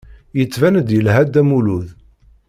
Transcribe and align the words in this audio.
Yettban-d 0.37 0.89
yelha 0.95 1.21
Dda 1.25 1.41
Lmulud. 1.43 1.87